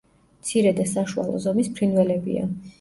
[0.37, 2.53] მცირე და საშუალო ზომის ფრინველებია.